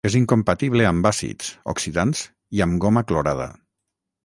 [0.09, 2.23] És incompatible amb àcids, oxidants,
[2.59, 3.49] i amb goma clorada.